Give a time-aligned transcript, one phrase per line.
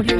[0.00, 0.16] Hola,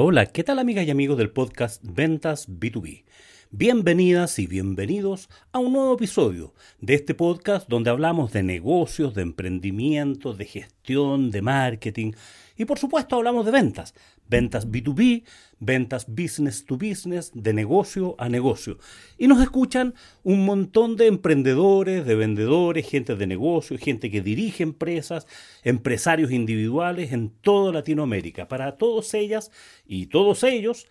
[0.00, 3.04] hola, ¿qué tal amigas y amigos del podcast Ventas B2B?
[3.52, 9.22] Bienvenidas y bienvenidos a un nuevo episodio de este podcast donde hablamos de negocios, de
[9.22, 12.12] emprendimiento, de gestión, de marketing
[12.60, 13.94] y por supuesto hablamos de ventas.
[14.28, 15.24] Ventas B2B,
[15.60, 18.76] ventas business to business, de negocio a negocio.
[19.16, 24.62] Y nos escuchan un montón de emprendedores, de vendedores, gente de negocio, gente que dirige
[24.62, 25.26] empresas,
[25.64, 28.46] empresarios individuales en toda Latinoamérica.
[28.46, 29.50] Para todos ellas
[29.86, 30.86] y todos ellos,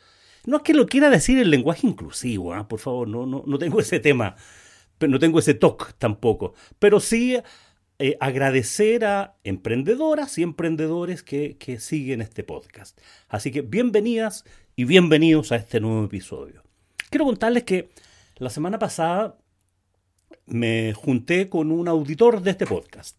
[0.48, 2.68] no es que lo quiera decir en lenguaje inclusivo, ¿ah?
[2.68, 4.36] por favor, no, no, no tengo ese tema,
[5.02, 7.38] no tengo ese toque tampoco, pero sí
[8.02, 12.98] eh, agradecer a emprendedoras y emprendedores que, siguen este podcast.
[13.28, 14.46] Así que bienvenidas
[14.78, 16.64] y bienvenidos a este nuevo episodio.
[17.10, 17.90] Quiero contarles que
[18.38, 19.38] la semana pasada
[20.46, 23.18] me junté con un auditor de este podcast,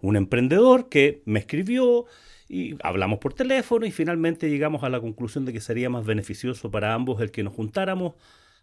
[0.00, 2.06] un emprendedor que me escribió
[2.48, 6.68] y hablamos por teléfono y finalmente llegamos a la conclusión de que sería más beneficioso
[6.72, 8.14] para ambos el que nos juntáramos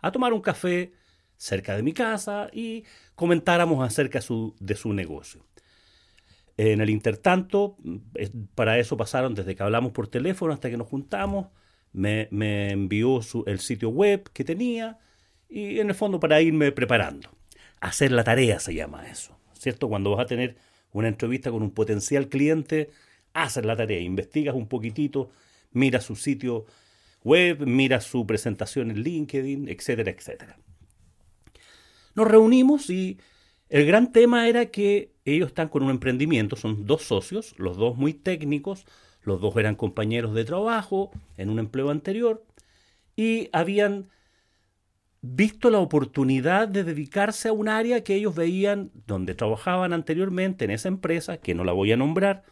[0.02, 0.92] a tomar un café
[1.38, 2.84] cerca de mi casa y
[3.16, 4.20] comentáramos acerca
[4.60, 5.46] de su negocio.
[6.58, 7.78] En el intertanto,
[8.54, 11.48] para eso pasaron desde que hablamos por teléfono hasta que nos juntamos,
[11.94, 12.28] me,
[12.72, 15.00] envió el sitio web que tenía
[15.50, 17.30] y en el fondo para irme preparando.
[17.80, 19.90] Hacer la tarea se llama eso, ¿cierto?
[19.90, 20.56] Cuando vas a tener
[20.92, 22.92] una entrevista con un potencial cliente,
[23.34, 25.32] haces la tarea, investigas un poquitito,
[25.72, 26.66] miras su sitio
[27.24, 30.58] web, miras su presentación en LinkedIn, etcétera, etcétera.
[32.16, 33.18] Nos reunimos y
[33.70, 37.98] el gran tema era que ellos están con un emprendimiento, son dos socios, los dos
[37.98, 38.86] muy técnicos,
[39.24, 42.44] los dos eran compañeros de trabajo en un empleo anterior
[43.16, 44.10] y habían
[45.22, 50.72] visto la oportunidad de dedicarse a un área que ellos veían donde trabajaban anteriormente en
[50.72, 52.44] esa empresa, que no la voy a nombrar,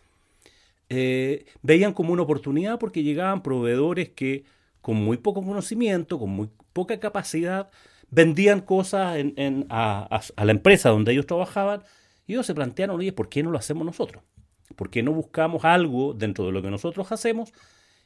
[0.88, 4.46] eh, veían como una oportunidad porque llegaban proveedores que
[4.82, 7.70] con muy poco conocimiento, con muy poca capacidad,
[8.12, 11.84] vendían cosas en- en- a, a- a la empresa donde ellos trabajaban
[12.28, 14.24] y ellos se plantearon, oye, ¿por qué no lo hacemos nosotros?
[14.76, 17.54] ¿Por qué no buscamos algo dentro de lo que nosotros hacemos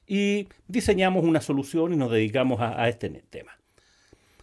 [0.08, 3.52] y diseñamos una solución y nos dedicamos a, a este tema?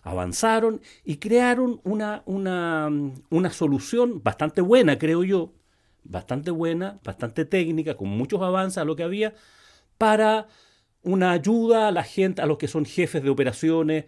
[0.05, 2.91] Avanzaron y crearon una, una,
[3.31, 5.53] una solución bastante buena, creo yo,
[6.03, 9.35] bastante buena, bastante técnica, con muchos avances a lo que había,
[9.99, 10.49] para
[11.03, 14.07] una ayuda a la gente, a los que son jefes de operaciones,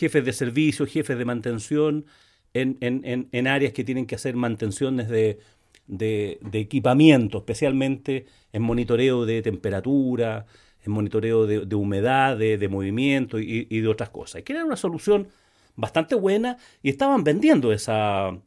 [0.00, 2.06] jefes de servicio, jefes de mantención,
[2.54, 5.38] en, en- en- en áreas que tienen que hacer mantenciones de,
[5.86, 10.46] de- de equipamiento, especialmente en monitoreo de temperatura,
[10.84, 14.40] en monitoreo de, de humedad, de, de movimiento y, y de otras cosas.
[14.40, 15.28] Y que era una solución
[15.76, 18.38] bastante buena y estaban vendiendo esa,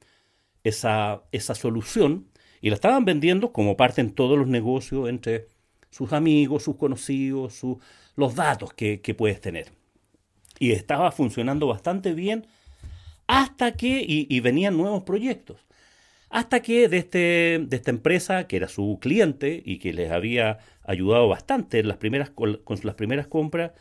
[0.63, 2.27] esa, esa solución
[2.61, 5.47] y la estaban vendiendo como parte en todos los negocios entre
[5.91, 7.79] sus amigos, sus conocidos, su-
[8.15, 9.78] los datos que, que puedes tener.
[10.59, 12.45] Y estaba funcionando bastante bien
[13.27, 15.57] hasta que, y, venían nuevos proyectos,
[16.29, 20.59] hasta que de, este, de esta empresa, que era su cliente y que les había
[20.83, 23.71] ayudado bastante en las primeras, con, con las primeras compras,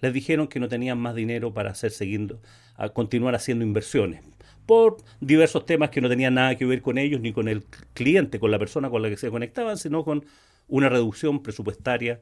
[0.00, 2.40] les dijeron que no tenían más dinero para hacer siguiendo,
[2.76, 4.22] a continuar haciendo inversiones
[4.66, 7.64] por diversos temas que no tenían nada que ver con ellos ni con el
[7.94, 10.24] cliente, con la persona con la que se conectaban, sino con
[10.68, 12.20] una reducción presupuestaria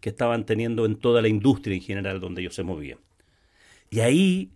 [0.00, 2.98] que estaban teniendo en toda la industria en general donde ellos se movían.
[3.92, 4.50] Y ahí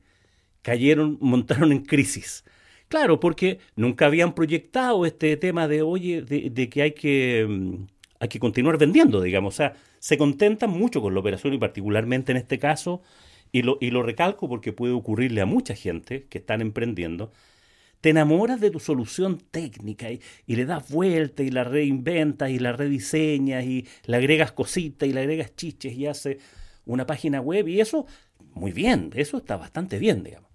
[0.63, 2.45] cayeron, montaron en crisis.
[2.89, 7.85] Claro, porque nunca habían proyectado este tema de, oye, de, de que hay que mm,
[8.21, 9.55] hay que continuar vendiendo, digamos.
[9.55, 13.03] O sea, se contentan mucho con la operación y particularmente en este caso,
[13.53, 17.31] y lo, y lo recalco porque puede ocurrirle a mucha gente que están emprendiendo,
[18.01, 22.59] te enamoras de tu solución técnica y, y le das vuelta y la reinventas y
[22.59, 26.39] la rediseñas y le agregas cositas y le agregas chiches y hace
[26.87, 28.07] una página web y eso,
[28.55, 30.51] muy bien, eso está bastante bien, digamos.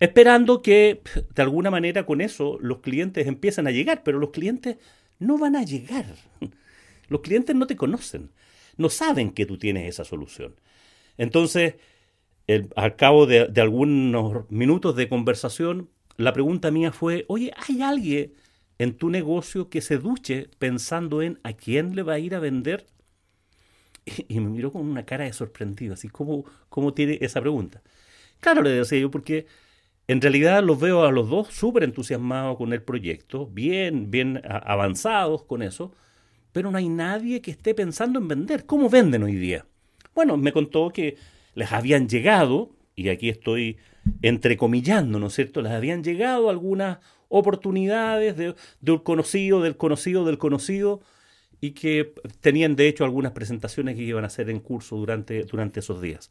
[0.00, 1.00] Esperando que
[1.34, 4.76] de alguna manera con eso los clientes empiecen a llegar, pero los clientes
[5.18, 6.06] no van a llegar.
[7.08, 8.30] Los clientes no te conocen,
[8.78, 10.54] no saben que tú tienes esa solución.
[11.18, 11.74] Entonces,
[12.76, 18.32] al cabo de, de algunos minutos de conversación, la pregunta mía fue, oye, ¿hay alguien
[18.78, 22.40] en tu negocio que se duche pensando en a quién le va a ir a
[22.40, 22.86] vender?
[24.28, 27.82] Y, me miró con una cara de sorprendido, así como, ¿cómo tiene esa pregunta?
[28.40, 29.46] Claro, le decía yo, porque
[30.06, 35.44] en realidad los veo a los dos súper entusiasmados con el proyecto, bien, bien avanzados
[35.44, 35.94] con eso,
[36.52, 38.66] pero no hay nadie que esté pensando en vender.
[38.66, 39.66] ¿Cómo venden hoy día?
[40.14, 41.16] Bueno, me contó que
[41.54, 43.78] les habían llegado, y aquí estoy
[44.22, 45.62] entrecomillando, ¿no es cierto?
[45.62, 46.98] Les habían llegado algunas
[47.28, 48.54] oportunidades de,
[48.92, 51.00] un conocido, del conocido, del conocido,
[51.64, 52.12] y que
[52.42, 56.30] tenían de hecho algunas presentaciones que iban a hacer en curso durante, durante esos días.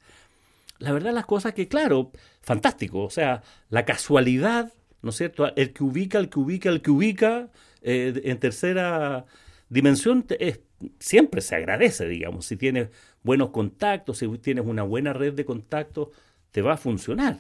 [0.78, 4.72] La verdad las cosas que, claro, fantástico, o sea, la casualidad,
[5.02, 5.52] ¿no es cierto?
[5.56, 7.50] El que ubica, el que ubica, el que ubica,
[7.82, 9.26] eh, en tercera
[9.70, 10.60] dimensión es,
[11.00, 12.90] siempre se agradece, digamos, si tienes
[13.24, 16.10] buenos contactos, si tienes una buena red de contactos,
[16.52, 17.40] te va a funcionar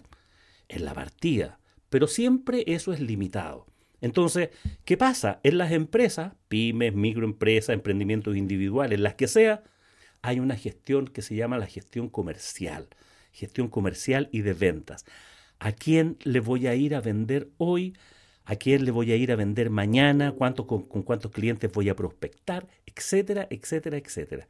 [0.67, 1.59] en la partida,
[1.91, 3.67] pero siempre eso es limitado.
[4.03, 4.49] Entonces,
[4.83, 5.39] ¿qué pasa?
[5.43, 9.63] En las empresas, pymes, microempresas, emprendimientos individuales, las que sea,
[10.21, 12.89] hay una gestión que se llama la gestión comercial,
[13.31, 15.05] gestión comercial y de ventas.
[15.57, 17.95] ¿A quién le voy a ir a vender hoy?
[18.43, 20.33] ¿A quién le voy a ir a vender mañana?
[20.33, 22.67] ¿Cuánto, con, con cuántos clientes voy a prospectar?
[22.85, 24.49] Etcétera, etcétera, etcétera.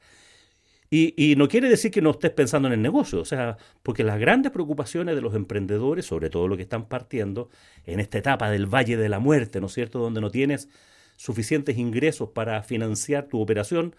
[0.95, 4.19] Y, no quiere decir que no estés pensando en el negocio, o sea, porque las
[4.19, 7.49] grandes preocupaciones de los emprendedores, sobre todo los que están partiendo
[7.87, 10.69] en esta etapa del valle de la muerte, ¿no es cierto?, donde no tienes
[11.17, 13.95] suficientes ingresos para financiar tu operación,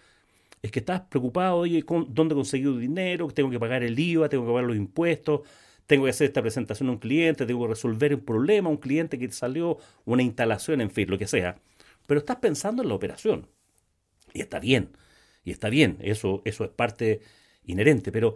[0.61, 3.27] es que estás preocupado, oye, ¿dónde he conseguido dinero?
[3.27, 5.41] Tengo que pagar el IVA, tengo que pagar los impuestos,
[5.87, 9.19] tengo que hacer esta presentación a un cliente, tengo que resolver un problema un cliente
[9.19, 11.57] que salió, una instalación, en fin, lo que sea.
[12.07, 13.49] Pero estás pensando en la operación.
[14.33, 14.91] Y está bien
[15.45, 17.21] y está bien, eso, eso es parte
[17.65, 18.35] inherente, pero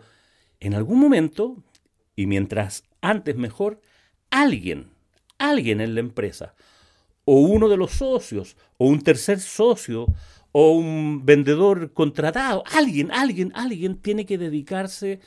[0.59, 1.61] en algún momento,
[2.15, 3.81] y mientras antes mejor,
[4.29, 4.91] alguien,
[5.39, 6.53] alguien en la empresa,
[7.25, 10.05] o uno de los socios, o un tercer socio,
[10.51, 15.19] o un vendedor contratado, alguien, alguien, alguien tiene que dedicarse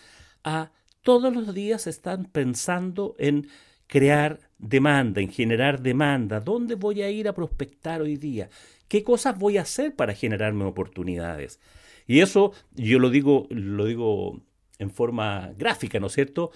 [0.45, 0.71] a
[1.03, 3.49] todos los días están pensando en
[3.89, 6.41] crear demanda, en generar demanda.
[6.41, 8.49] ¿Dónde voy a ir a prospectar hoy día?
[8.93, 11.61] ¿Qué cosas voy a hacer para generarme oportunidades?
[12.07, 14.43] Y eso yo lo digo, lo digo
[14.79, 16.51] en forma gráfica, ¿no es cierto?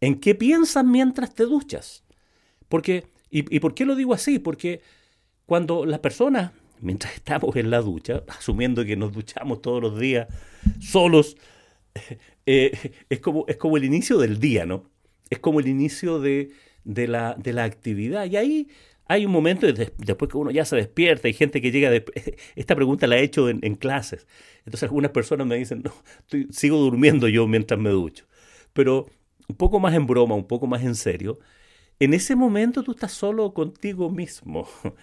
[0.00, 2.02] ¿En qué piensas mientras te duchas?
[2.70, 4.38] Porque, y, por qué lo digo así?
[4.38, 4.80] Porque
[5.44, 10.26] cuando las personas, mientras estamos en la ducha, asumiendo que nos duchamos todos los días
[10.80, 11.36] solos,
[12.46, 14.90] eh, es, como, es como el inicio del día, ¿no?
[15.28, 16.50] Es como el inicio de,
[16.84, 18.24] de, la, de la actividad.
[18.24, 18.68] Y ahí
[19.06, 21.90] hay un momento después que uno ya se despierta, hay gente que llega,
[22.56, 24.26] esta pregunta la he hecho en, clases,
[24.58, 25.92] entonces algunas personas me dicen, no,
[26.50, 28.26] sigo durmiendo yo mientras me ducho,
[28.72, 29.06] pero
[29.48, 31.38] un poco más en broma, un poco más en serio,
[32.00, 34.68] en ese momento tú estás solo contigo mismo.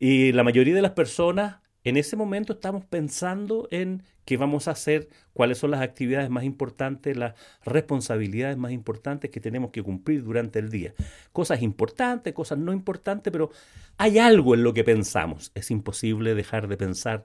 [0.00, 1.56] Y la mayoría de las personas
[1.88, 6.44] en ese momento estamos pensando en qué vamos a hacer, cuáles son las actividades más
[6.44, 10.94] importantes, las responsabilidades más importantes que tenemos que cumplir durante el día.
[11.32, 13.50] Cosas importantes, cosas no importantes, pero
[13.96, 15.50] hay algo en lo que pensamos.
[15.54, 17.24] Es imposible dejar de pensar.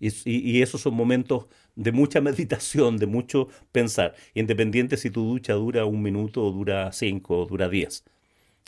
[0.00, 1.46] Y, esos son momentos
[1.76, 6.90] de mucha meditación, de mucho pensar, independiente si tu ducha dura un minuto o dura
[6.90, 8.04] cinco o dura diez.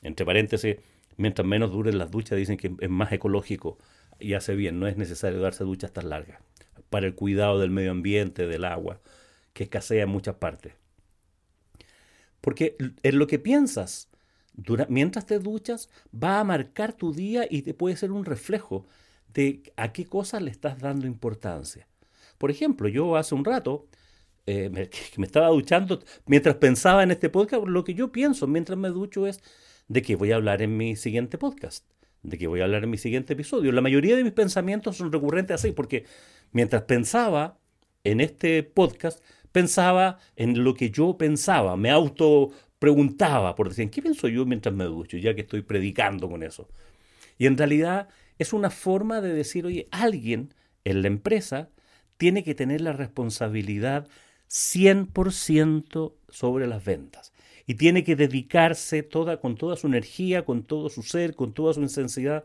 [0.03, 0.77] Entre paréntesis,
[1.17, 3.79] mientras menos duren las duchas, dicen que es más ecológico
[4.19, 6.41] y hace bien, no es necesario darse duchas tan largas
[6.91, 9.01] para el cuidado del medio ambiente, del agua,
[9.53, 10.75] que escasea en muchas partes.
[12.41, 14.09] Porque en lo que piensas
[14.89, 18.87] mientras te duchas va a marcar tu día y te puede ser un reflejo
[19.33, 21.89] de a qué cosas le estás dando importancia.
[22.39, 23.89] Por ejemplo, yo hace un rato
[24.47, 24.71] eh,
[25.17, 29.27] me estaba duchando, mientras pensaba en este podcast, lo que yo pienso mientras me ducho
[29.27, 29.41] es
[29.89, 31.85] de qué voy a hablar en mi siguiente podcast
[32.25, 33.71] de que voy a hablar en mi siguiente episodio.
[33.71, 36.05] La mayoría de mis pensamientos son recurrentes así, porque
[36.53, 37.59] mientras pensaba
[38.03, 44.03] en este podcast, pensaba en lo que yo pensaba, me auto preguntaba, por decir, ¿qué
[44.03, 45.17] pienso yo mientras me ducho?
[45.17, 46.69] Ya que estoy predicando con eso.
[47.39, 50.55] Y en realidad es una forma de decir, oye, alguien
[50.85, 51.71] en la empresa
[52.17, 54.09] tiene que tener la responsabilidad
[54.49, 57.33] 100% sobre las ventas
[57.67, 61.75] y tiene que dedicarse toda, con toda su energía, con todo su ser, con toda
[61.75, 62.44] su intensidad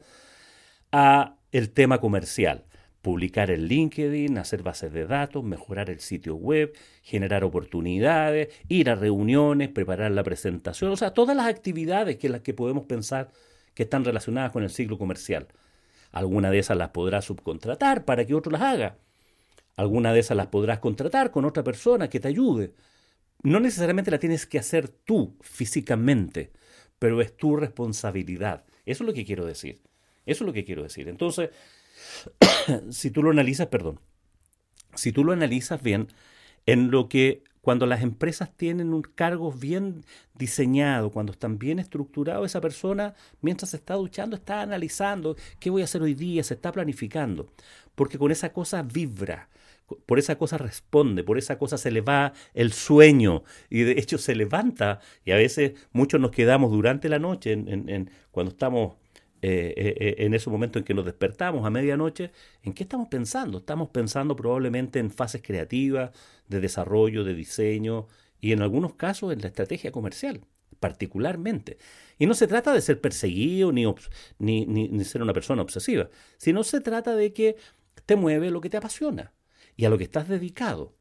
[0.92, 2.66] a el tema comercial.
[3.02, 8.96] Publicar en LinkedIn, hacer bases de datos, mejorar el sitio web, generar oportunidades, ir a
[8.96, 13.32] reuniones, preparar la presentación, o sea, todas las actividades que las que podemos pensar
[13.74, 15.48] que están relacionadas con el ciclo comercial.
[16.12, 18.98] Alguna de esas las podrás subcontratar para que otro las haga.
[19.78, 22.74] Alguna de esas las podrás contratar con otra persona que te ayude
[23.44, 26.52] no necesariamente la tienes que hacer tú físicamente,
[27.00, 28.66] pero es tu responsabilidad.
[28.86, 29.82] Eso es lo que quiero decir.
[30.26, 31.08] Eso es lo que quiero decir.
[31.08, 31.50] Entonces,
[32.90, 34.00] si tú lo analizas, perdón,
[34.96, 36.08] si tú lo analizas bien,
[36.66, 40.04] en lo que cuando las empresas tienen un cargo bien
[40.34, 45.82] diseñado, cuando están bien estructurados, esa persona, mientras se está duchando, está analizando qué voy
[45.82, 47.52] a hacer hoy día, se está planificando,
[47.96, 49.50] porque con esa cosa vibra,
[50.06, 54.18] por esa cosa responde, por esa cosa se le va el sueño y de hecho
[54.18, 58.96] se levanta y a veces muchos nos quedamos durante la noche en, cuando estamos
[59.42, 62.32] eh, eh, eh, en ese momento en que nos despertamos a medianoche,
[62.64, 63.60] ¿en qué estamos pensando?
[63.60, 66.12] Estamos pensando probablemente en fases creativas,
[66.48, 68.08] de desarrollo, de diseño
[68.42, 70.42] y en algunos casos en la estrategia comercial,
[70.80, 71.78] particularmente.
[72.18, 73.86] Y no se trata de ser perseguido ni,
[74.40, 77.56] ni, ni ser una persona obsesiva, sino se trata de que
[78.06, 79.34] te mueve lo que te apasiona
[79.80, 80.94] y a lo que estás dedicado.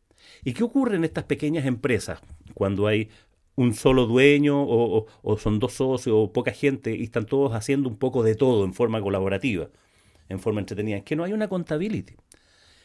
[0.45, 2.21] ¿Y qué ocurre en estas pequeñas empresas
[2.55, 3.11] cuando hay
[3.57, 7.97] un solo dueño o, son dos socios o poca gente y están todos haciendo un
[7.97, 9.69] poco de todo en forma colaborativa,
[10.29, 10.99] en forma entretenida?
[10.99, 12.15] Es que no hay una contabilidad.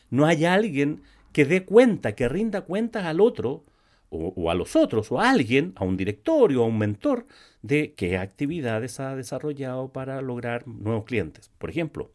[0.10, 3.64] No hay alguien que dé cuenta, que rinda cuentas al otro
[4.10, 7.28] o, o, a los otros, o a alguien, a un directorio, a un mentor,
[7.62, 12.12] de qué actividades ha desarrollado para lograr nuevos clientes, por ejemplo.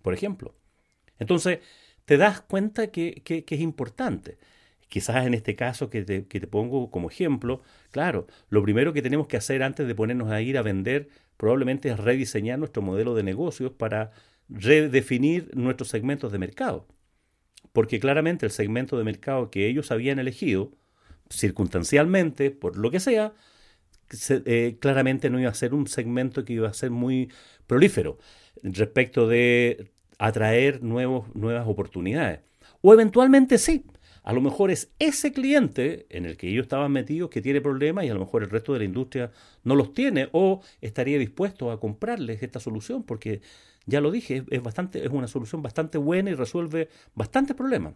[0.00, 0.54] Por ejemplo.
[1.18, 1.60] Entonces,
[2.04, 4.38] te das cuenta que, es importante.
[4.88, 9.02] Quizás en este caso que te, que te, pongo como ejemplo, claro, lo primero que
[9.02, 13.14] tenemos que hacer antes de ponernos a ir a vender probablemente es rediseñar nuestro modelo
[13.14, 14.12] de negocios para
[14.48, 16.86] redefinir nuestros segmentos de mercado.
[17.72, 20.72] Porque claramente el segmento de mercado que ellos habían elegido,
[21.30, 23.34] circunstancialmente, por lo que sea,
[24.28, 27.32] eh, claramente no iba a ser un segmento que iba a ser muy
[27.66, 28.18] prolífero
[28.62, 32.40] respecto de atraer nuevos, nuevas oportunidades.
[32.80, 33.84] O eventualmente sí,
[34.24, 38.04] a lo mejor es ese cliente en el que ellos estaban metidos que tiene problemas
[38.04, 39.30] y a lo mejor el resto de la industria
[39.64, 43.42] no los tiene o estaría dispuesto a comprarles esta solución porque
[43.86, 47.94] ya lo dije, es, bastante, es una solución bastante buena y resuelve bastantes problemas.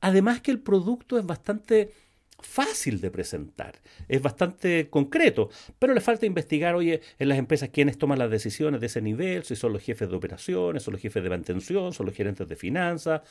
[0.00, 1.92] Además que el producto es bastante
[2.38, 7.98] fácil de presentar, es bastante concreto, pero le falta investigar, oye, en las empresas quiénes
[7.98, 11.22] toman las decisiones de ese nivel, si son los jefes de operaciones, son los jefes
[11.22, 13.22] de mantención, son los gerentes de finanzas,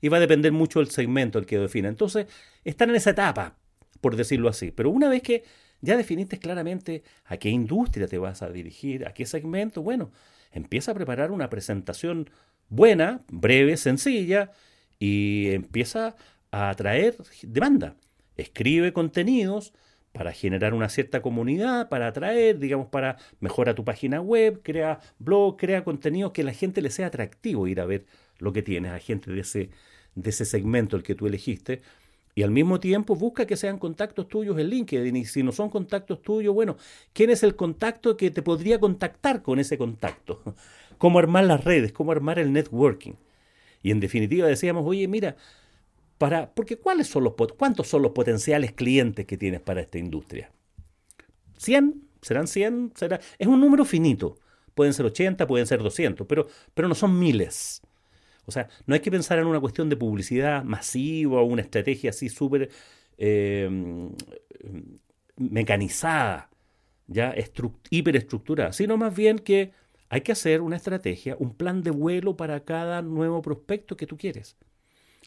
[0.00, 1.88] y va a depender mucho del segmento el que defina.
[1.88, 2.26] Entonces,
[2.64, 3.56] están en esa etapa,
[4.00, 5.44] por decirlo así, pero una vez que
[5.80, 10.12] ya definiste claramente a qué industria te vas a dirigir, a qué segmento, bueno,
[10.52, 12.30] empieza a preparar una presentación
[12.68, 14.52] buena, breve, sencilla,
[14.98, 16.14] y empieza
[16.52, 17.96] a atraer demanda
[18.42, 19.72] escribe contenidos
[20.12, 25.56] para generar una cierta comunidad, para atraer, digamos, para mejorar tu página web, crea blog,
[25.56, 28.04] crea contenidos que a la gente le sea atractivo ir a ver
[28.38, 29.70] lo que tienes, a gente de ese,
[30.14, 31.80] de ese segmento el que tú elegiste.
[32.34, 35.16] Y al mismo tiempo busca que sean contactos tuyos en LinkedIn.
[35.16, 36.76] Y si no son contactos tuyos, bueno,
[37.12, 40.42] ¿quién es el contacto que te podría contactar con ese contacto?
[40.98, 41.92] ¿Cómo armar las redes?
[41.92, 43.14] ¿Cómo armar el networking?
[43.82, 45.36] Y en definitiva decíamos, oye, mira,
[46.54, 50.50] porque ¿cuáles son los, ¿cuántos son los potenciales clientes que tienes para esta industria?
[51.58, 51.94] ¿100?
[52.20, 52.92] ¿Serán 100?
[52.94, 53.20] ¿Será?
[53.38, 54.38] Es un número finito.
[54.74, 57.82] Pueden ser 80, pueden ser 200, pero, pero no son miles.
[58.46, 62.10] O sea, no hay que pensar en una cuestión de publicidad masiva o una estrategia
[62.10, 62.70] así súper
[63.18, 64.10] em,
[65.36, 66.50] mecanizada,
[67.06, 67.34] ya
[67.90, 69.72] hiperestructurada, sino más bien que
[70.08, 74.16] hay que hacer una estrategia, un plan de vuelo para cada nuevo prospecto que tú
[74.16, 74.56] quieres.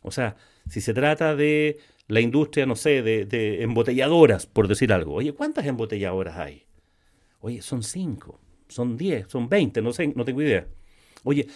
[0.05, 0.35] O sea,
[0.69, 5.13] si se trata de la industria, no sé, de, embotelladoras, por decir algo.
[5.15, 6.65] Oye, ¿cuántas embotelladoras hay?
[7.41, 10.67] Oye, son cinco, son diez, son veinte, no sé, no tengo idea.
[11.23, 11.47] Oye,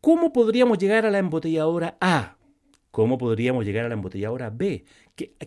[0.00, 2.36] ¿cómo podríamos llegar a la embotelladora A?
[2.90, 4.84] ¿Cómo podríamos llegar a la embotelladora B?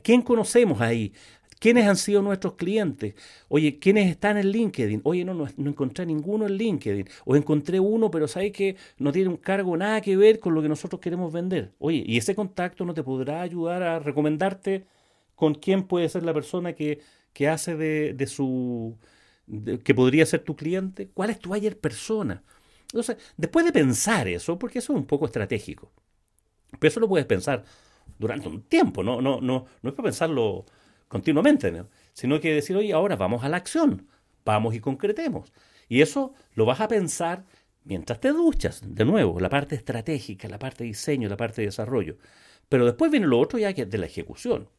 [0.01, 1.13] ¿Quién conocemos ahí?
[1.63, 3.15] ¿Quiénes han sido nuestros clientes?
[3.48, 5.00] Oye, ¿quiénes están en LinkedIn?
[5.05, 7.08] Oye, no, no, encontré ninguno en LinkedIn.
[7.24, 10.62] O encontré uno, pero sabes que no tiene un cargo nada que ver con lo
[10.62, 11.72] que nosotros queremos vender.
[11.79, 14.86] Oye, ¿y ese contacto no te podrá ayudar a recomendarte
[15.36, 17.00] con quién puede ser la persona que,
[17.32, 18.98] que hace de, su...
[19.86, 21.12] que podría ser tu cliente?
[21.13, 22.43] ¿Cuál es tu ayer persona?
[22.88, 25.93] Entonces, después de pensar eso, porque eso es un poco estratégico,
[26.77, 27.63] pero eso lo puedes pensar
[28.20, 30.65] durante un tiempo, no, no, no, no es para pensarlo
[31.13, 31.72] continuamente,
[32.13, 34.08] sino que decir, oye, ahora vamos a la acción,
[34.43, 35.53] vamos y concretemos.
[35.88, 37.46] Y eso lo vas a pensar
[37.84, 41.67] mientras te duchas, de nuevo, la parte estratégica, la parte de diseño, la parte de
[41.67, 42.17] desarrollo.
[42.67, 44.70] Pero después viene lo otro ya que de la ejecución.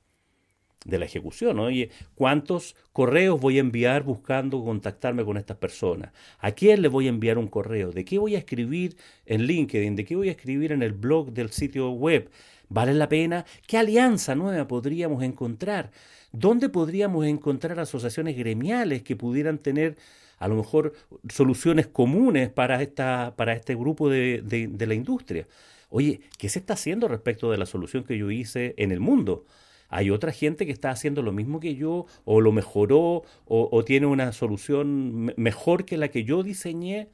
[0.84, 6.12] De la ejecución, oye, ¿cuántos correos voy a enviar buscando contactarme con estas personas?
[6.40, 7.92] ¿A quién le voy a enviar un correo?
[7.92, 9.94] ¿De qué voy a escribir en LinkedIn?
[9.94, 12.28] ¿De qué voy a escribir en el blog del sitio web?
[12.68, 13.44] ¿Vale la pena?
[13.66, 15.90] ¿Qué alianza nueva podríamos encontrar?
[16.32, 19.96] ¿Dónde podríamos encontrar asociaciones gremiales que pudieran tener
[20.38, 20.92] a lo mejor
[21.28, 25.46] soluciones comunes para, esta, para este grupo de, de, la industria?
[25.90, 29.44] Oye, ¿qué se está haciendo respecto de la solución que yo hice en el mundo?
[29.88, 33.84] Hay otra gente que está haciendo lo mismo que yo, o lo mejoró, o, o
[33.84, 37.10] tiene una solución mejor que la que yo diseñé.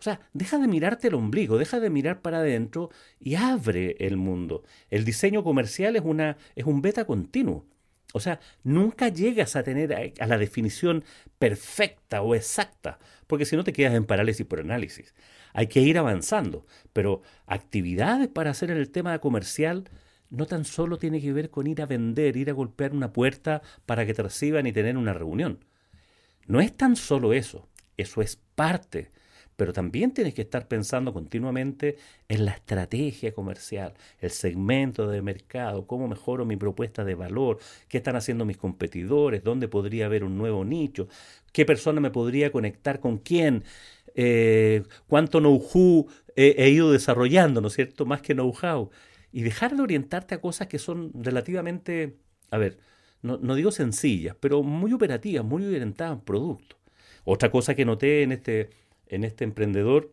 [0.00, 2.88] O sea, deja de mirarte el ombligo, deja de mirar para adentro
[3.18, 4.64] y abre el mundo.
[4.88, 7.66] El diseño comercial es, una, es un beta continuo.
[8.14, 11.04] O sea, nunca llegas a tener a, la definición
[11.38, 15.14] perfecta o exacta, porque si no te quedas en parálisis por análisis.
[15.52, 16.64] Hay que ir avanzando,
[16.94, 19.84] pero actividades para hacer en el tema comercial
[20.30, 23.60] no tan solo tiene que ver con ir a vender, ir a golpear una puerta
[23.84, 25.62] para que te reciban y tener una reunión.
[26.46, 29.10] No es tan solo eso, eso es parte
[29.60, 31.98] pero también tienes que estar pensando continuamente
[32.28, 37.98] en la estrategia comercial, el segmento de mercado, cómo mejoro mi propuesta de valor, qué
[37.98, 41.08] están haciendo mis competidores, dónde podría haber un nuevo nicho,
[41.52, 43.64] qué persona me podría conectar con quién,
[44.14, 48.06] eh, cuánto know-how he, ido desarrollando, ¿no es cierto?
[48.06, 48.88] Más que know-how.
[49.30, 52.16] Y dejar de orientarte a cosas que son relativamente,
[52.50, 52.78] a ver,
[53.20, 56.76] no, digo sencillas, pero muy operativas, muy orientadas a producto.
[57.24, 58.70] Otra cosa que noté en este
[59.10, 60.12] en este emprendedor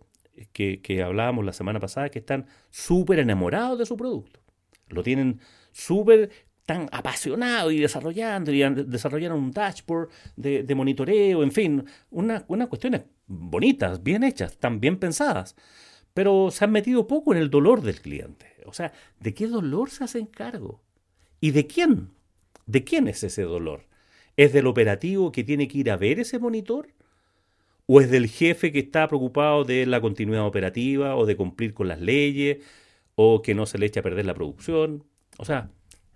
[0.53, 4.41] que, que hablábamos la semana pasada, que están súper enamorados de su producto.
[4.89, 5.39] Lo tienen
[5.71, 6.29] súper
[6.67, 13.03] tan apasionado y desarrollando, y desarrollaron un dashboard de, monitoreo, en fin, unas una cuestiones
[13.25, 15.55] bonitas, bien hechas, están bien pensadas,
[16.13, 18.47] pero se han metido poco en el dolor del cliente.
[18.65, 20.81] O sea, ¿de qué dolor se hacen cargo?
[21.39, 22.11] ¿Y de quién?
[22.65, 23.87] ¿De quién es ese dolor?
[24.35, 26.89] ¿Es del operativo que tiene que ir a ver ese monitor?
[27.89, 31.87] ¿O es del jefe que está preocupado de la continuidad operativa o de cumplir con
[31.87, 32.57] las leyes
[33.15, 35.05] o que no se le eche a perder la producción?
[35.37, 35.71] O sea,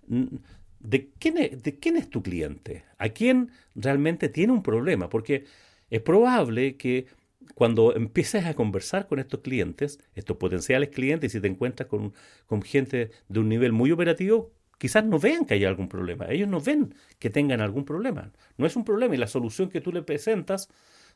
[0.06, 2.84] ¿de quién es, tu cliente?
[2.98, 5.08] ¿A quién realmente tiene un problema?
[5.08, 5.46] Porque
[5.88, 7.06] es probable que
[7.54, 12.12] cuando empieces a conversar con estos clientes, estos potenciales clientes, y si te encuentras con,
[12.46, 16.26] con, gente de un nivel muy operativo, quizás no vean que haya algún problema.
[16.28, 18.30] Ellos no ven que tengan algún problema.
[18.58, 20.68] No es un problema y la solución que tú le presentas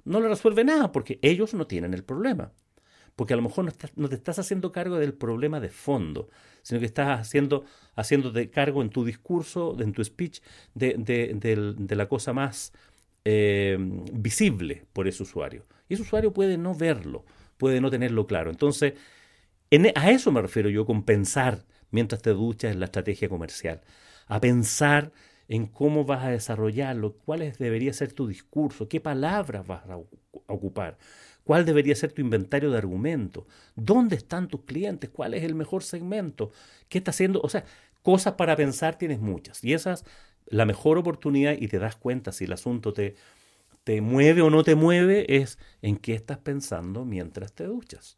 [0.06, 2.52] no le resuelve nada porque ellos no tienen el problema.
[3.16, 6.28] Porque a lo mejor no, te estás haciendo cargo del problema de fondo,
[6.62, 10.40] sino que estás haciendo, haciéndote cargo en tu discurso, en tu speech,
[10.74, 12.72] de, la cosa más
[13.24, 13.76] eh,
[14.12, 15.64] visible por ese usuario.
[15.88, 17.24] Y ese usuario puede no verlo,
[17.56, 18.50] puede no tenerlo claro.
[18.50, 18.94] Entonces,
[19.70, 23.80] e, a eso me refiero yo con pensar mientras te duchas en la estrategia comercial.
[24.26, 25.12] A pensar
[25.48, 29.98] en cómo vas a desarrollarlo, cuál debería ser tu discurso, qué palabras vas a
[30.46, 30.98] ocupar,
[31.44, 33.44] cuál debería ser tu inventario de argumentos,
[33.76, 36.50] dónde están tus clientes, cuál es el mejor segmento,
[36.88, 37.64] qué está haciendo, o sea,
[38.02, 40.04] cosas para pensar tienes muchas y esa es
[40.46, 43.14] la mejor oportunidad y te das cuenta si el asunto te,
[43.84, 48.16] te mueve o no te mueve es en qué estás pensando mientras te duchas.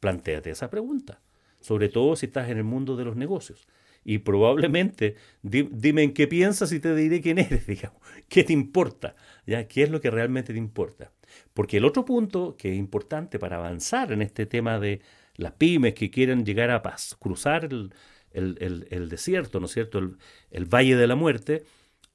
[0.00, 1.20] Plantéate esa pregunta,
[1.60, 3.66] sobre todo si estás en el mundo de los negocios
[4.04, 8.00] y probablemente dime en qué piensas y te diré quién eres, digamos.
[8.28, 9.16] ¿Qué te importa?
[9.46, 9.66] ¿Ya?
[9.68, 11.12] ¿Qué es lo que realmente te importa?
[11.54, 15.00] Porque el otro punto que es importante para avanzar en este tema de
[15.36, 17.92] las pymes que quieren llegar a paz, cruzar el,
[18.32, 19.98] el, desierto, ¿no es cierto?
[20.50, 21.64] El, valle de la muerte,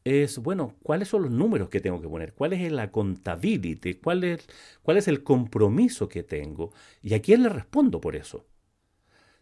[0.04, 2.34] es, bueno, ¿cuáles son los números que tengo que poner?
[2.34, 3.98] ¿Cuál es la contabilidad?
[4.04, 4.48] ¿Cuál es,
[4.82, 6.74] ¿Cuál es el compromiso que tengo?
[7.02, 8.46] ¿Y a quién le respondo por eso?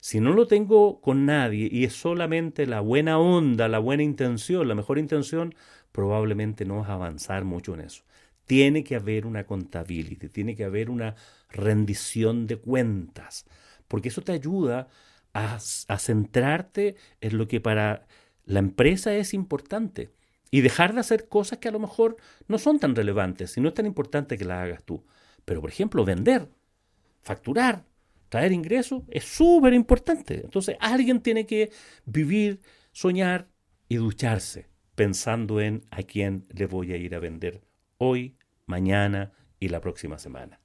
[0.01, 4.67] Si no lo tengo con nadie y es solamente la buena onda, la buena intención,
[4.67, 5.53] la mejor intención,
[5.91, 8.03] probablemente no vas a avanzar mucho en eso.
[8.47, 11.15] Tiene que haber una contabilidad, tiene que haber una
[11.49, 13.45] rendición de cuentas,
[13.87, 14.87] porque eso te ayuda
[15.33, 18.07] a, centrarte en lo que para
[18.45, 20.11] la empresa es importante
[20.49, 23.69] y dejar de hacer cosas que a lo mejor no son tan relevantes y no
[23.69, 25.05] es tan importante que las hagas tú.
[25.45, 26.49] Pero, por ejemplo, vender,
[27.21, 27.85] facturar,
[28.31, 30.35] traer ingresos es súper importante.
[30.35, 31.69] Entonces alguien tiene que
[32.05, 32.61] vivir,
[32.93, 33.49] soñar
[33.89, 37.61] y ducharse pensando en a quién le voy a ir a vender
[37.97, 40.61] hoy, mañana y la próxima semana.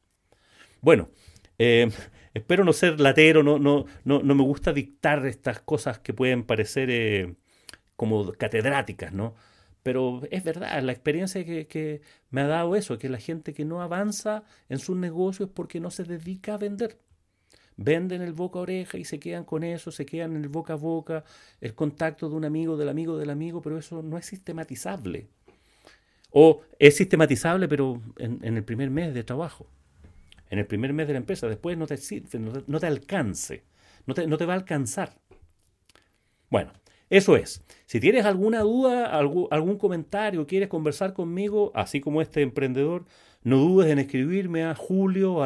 [0.81, 1.11] Bueno,
[1.59, 1.90] eh,
[2.35, 6.44] espero no ser latero, no, no, no, no, me gusta dictar estas cosas que pueden
[6.44, 7.35] parecer eh,
[7.96, 9.35] como catedráticas, ¿no?
[9.83, 12.00] Pero es verdad, la experiencia que, que,
[12.31, 15.81] me ha dado eso, que la gente que no avanza en sus negocios es porque
[15.81, 16.98] no se dedica a vender
[17.77, 20.75] venden el boca a oreja y se quedan con eso, se quedan en el boca
[20.75, 21.25] a boca,
[21.61, 25.29] el contacto de un amigo, del amigo, del amigo, pero eso no es sistematizable.
[26.31, 29.67] O es sistematizable, pero en, el primer mes de trabajo,
[30.51, 31.97] en el primer mes de la empresa, después no te
[32.67, 33.65] no te, alcance,
[34.07, 35.19] no te, no te va a alcanzar.
[36.51, 36.73] Bueno,
[37.09, 37.62] eso es.
[37.87, 43.05] Si tienes alguna duda, algún comentario, quieres conversar conmigo, así como este emprendedor,
[43.47, 45.41] no dudes en escribirme a julio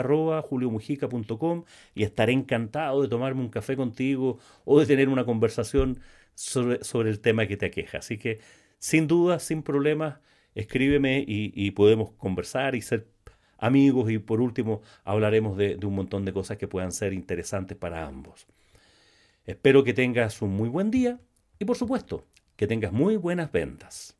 [1.95, 6.01] y estaré encantado de tomarme un café contigo o de tener una conversación
[6.35, 7.99] sobre, el tema que te aqueja.
[7.99, 8.41] Así que
[8.79, 10.19] sin duda, sin problemas,
[10.55, 13.07] escríbeme y, podemos conversar y ser
[13.59, 17.77] amigos y por último hablaremos de, de un montón de cosas que puedan ser interesantes
[17.77, 18.47] para ambos.
[19.45, 21.21] Espero que tengas un muy buen día
[21.59, 22.25] y por supuesto
[22.57, 24.19] que tengas muy buenas ventas.